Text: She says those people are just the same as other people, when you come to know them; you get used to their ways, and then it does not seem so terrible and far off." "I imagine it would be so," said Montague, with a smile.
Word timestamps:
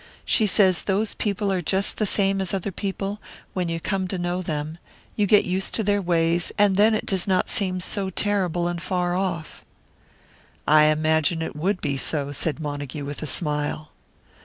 She 0.25 0.47
says 0.47 0.85
those 0.85 1.13
people 1.13 1.51
are 1.51 1.61
just 1.61 1.97
the 1.97 2.07
same 2.07 2.41
as 2.41 2.55
other 2.55 2.71
people, 2.71 3.21
when 3.53 3.69
you 3.69 3.79
come 3.79 4.07
to 4.07 4.17
know 4.17 4.41
them; 4.41 4.79
you 5.15 5.27
get 5.27 5.45
used 5.45 5.75
to 5.75 5.83
their 5.83 6.01
ways, 6.01 6.51
and 6.57 6.75
then 6.75 6.95
it 6.95 7.05
does 7.05 7.27
not 7.27 7.49
seem 7.51 7.79
so 7.79 8.09
terrible 8.09 8.67
and 8.67 8.81
far 8.81 9.15
off." 9.15 9.63
"I 10.67 10.85
imagine 10.85 11.43
it 11.43 11.55
would 11.55 11.81
be 11.81 11.97
so," 11.97 12.31
said 12.31 12.59
Montague, 12.59 13.05
with 13.05 13.21
a 13.21 13.27
smile. 13.27 13.91